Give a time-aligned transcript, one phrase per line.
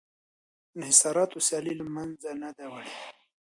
[0.77, 2.95] انحصاراتو سیالي له منځه نه ده وړې